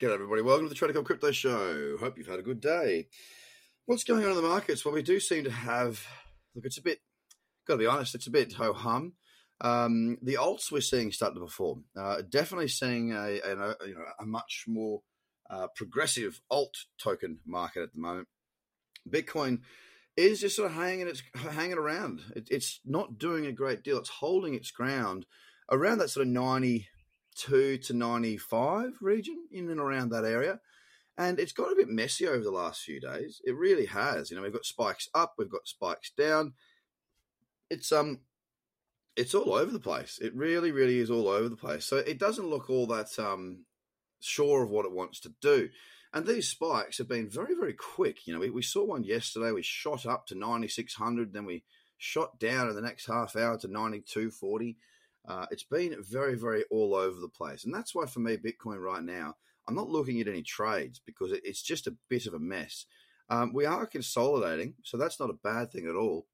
[0.00, 0.42] G'day, everybody.
[0.42, 1.96] Welcome to the Tradical Crypto Show.
[1.98, 3.08] Hope you've had a good day.
[3.86, 4.84] What's going on in the markets?
[4.84, 6.06] Well, we do seem to have,
[6.54, 7.00] look, it's a bit,
[7.66, 9.14] got to be honest, it's a bit ho hum.
[9.60, 11.86] Um, the alts we're seeing start to perform.
[11.98, 15.02] Uh, definitely seeing a, a, you know, a much more
[15.50, 18.28] uh, progressive alt token market at the moment.
[19.10, 19.62] Bitcoin
[20.16, 22.20] is just sort of hanging, it's hanging around.
[22.36, 23.98] It, it's not doing a great deal.
[23.98, 25.26] It's holding its ground
[25.68, 26.86] around that sort of 90
[27.38, 30.60] 92 to 95 region, in and around that area.
[31.16, 33.40] And it's got a bit messy over the last few days.
[33.44, 34.30] It really has.
[34.30, 36.54] You know, we've got spikes up, we've got spikes down.
[37.70, 38.20] It's um
[39.16, 40.18] it's all over the place.
[40.22, 41.84] It really, really is all over the place.
[41.84, 43.64] So it doesn't look all that um
[44.20, 45.70] sure of what it wants to do.
[46.12, 48.26] And these spikes have been very, very quick.
[48.26, 51.64] You know, we, we saw one yesterday, we shot up to 9600, then we
[51.98, 54.78] shot down in the next half hour to 9240.
[55.28, 57.64] Uh, it's been very, very all over the place.
[57.64, 59.34] And that's why, for me, Bitcoin right now,
[59.68, 62.86] I'm not looking at any trades because it's just a bit of a mess.
[63.28, 66.26] Um, we are consolidating, so that's not a bad thing at all.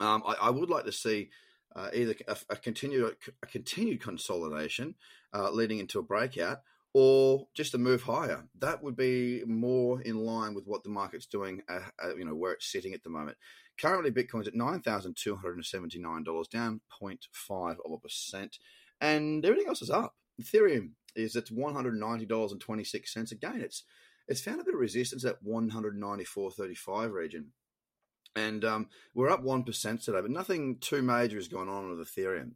[0.00, 1.28] Um, I, I, would like to see
[1.76, 4.94] uh, either a, a, continued a continued consolidation
[5.34, 6.62] uh, leading into a breakout,
[6.94, 8.44] or just a move higher.
[8.58, 11.62] That would be more in line with what the market's doing.
[11.68, 13.36] Uh, uh you know where it's sitting at the moment.
[13.80, 18.58] Currently, Bitcoin's at $9,279, down 0.5 of a percent,
[19.00, 20.16] and everything else is up.
[20.40, 23.32] Ethereum is at $190.26.
[23.32, 23.84] Again, it's
[24.26, 27.52] it's found a bit of resistance at 194.35 region.
[28.36, 32.52] And um, we're up 1% today, but nothing too major has gone on with Ethereum.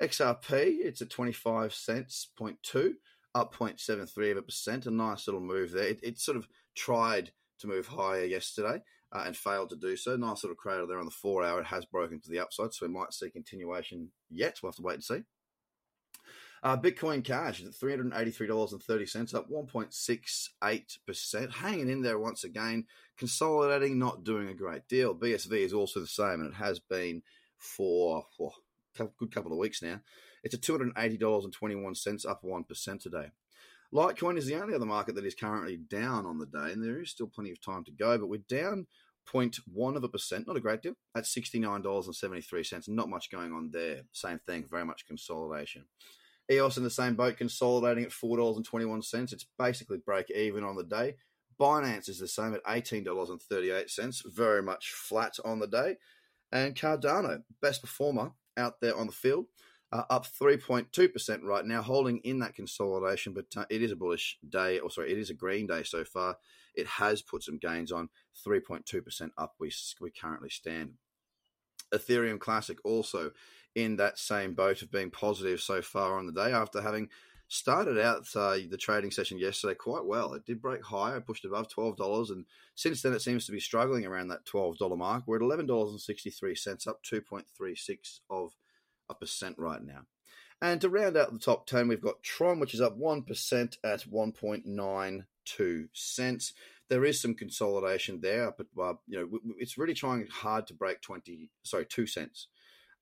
[0.00, 2.92] XRP, it's at 25 cents, 0.2,
[3.36, 4.86] up 0.73 of a percent.
[4.86, 5.88] A nice little move there.
[5.88, 8.80] It, it sort of tried to move higher yesterday
[9.12, 10.16] uh, and failed to do so.
[10.16, 11.60] Nice little crater there on the four hour.
[11.60, 14.60] It has broken to the upside, so we might see continuation yet.
[14.62, 15.24] We'll have to wait and see.
[16.62, 21.52] Uh, Bitcoin Cash is at $383.30, up 1.68%.
[21.52, 22.86] Hanging in there once again,
[23.18, 25.14] consolidating, not doing a great deal.
[25.14, 27.22] BSV is also the same, and it has been
[27.58, 28.24] for
[29.18, 30.00] good couple of weeks now.
[30.42, 33.30] It's at $280.21, up 1% today.
[33.94, 37.00] Litecoin is the only other market that is currently down on the day, and there
[37.00, 38.86] is still plenty of time to go, but we're down
[39.32, 42.88] 0.1 of a percent, not a great deal, at $69.73.
[42.88, 44.02] Not much going on there.
[44.12, 45.84] Same thing, very much consolidation.
[46.50, 49.32] EOS in the same boat, consolidating at $4.21.
[49.32, 51.16] It's basically break even on the day.
[51.60, 55.96] Binance is the same at $18.38, very much flat on the day.
[56.52, 59.46] And Cardano, best performer out there on the field,
[59.92, 64.38] uh, up 3.2% right now, holding in that consolidation, but uh, it is a bullish
[64.48, 66.36] day, or sorry, it is a green day so far.
[66.74, 68.08] It has put some gains on
[68.46, 70.94] 3.2% up, we, we currently stand.
[71.94, 73.30] Ethereum Classic also
[73.74, 77.08] in that same boat of being positive so far on the day after having
[77.48, 80.34] started out uh, the trading session yesterday quite well.
[80.34, 84.04] It did break higher, pushed above $12, and since then it seems to be struggling
[84.04, 85.24] around that $12 mark.
[85.26, 88.52] We're at $11.63, up 2.36 of
[89.08, 90.02] a percent right now.
[90.60, 94.00] And to round out the top 10, we've got Tron, which is up 1% at
[94.10, 96.52] 1.92 cents.
[96.88, 101.02] There is some consolidation there, but uh, you know it's really trying hard to break
[101.02, 102.46] 20, sorry, 2 cents.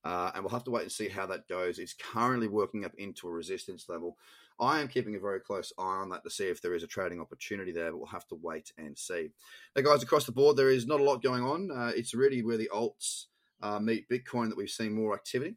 [0.04, 1.78] Uh, and we'll have to wait and see how that goes.
[1.78, 4.18] It's currently working up into a resistance level.
[4.60, 6.86] I am keeping a very close eye on that to see if there is a
[6.86, 9.30] trading opportunity there, but we'll have to wait and see.
[9.74, 11.70] Now, guys, across the board, there is not a lot going on.
[11.70, 13.26] Uh, it's really where the alts
[13.62, 15.56] uh, meet Bitcoin that we've seen more activity.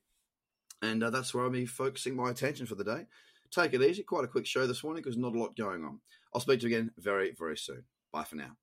[0.81, 3.06] And uh, that's where I'll be focusing my attention for the day.
[3.52, 4.03] Take it easy.
[4.03, 6.00] Quite a quick show this morning because not a lot going on.
[6.34, 7.84] I'll speak to you again very, very soon.
[8.12, 8.58] Bye for now.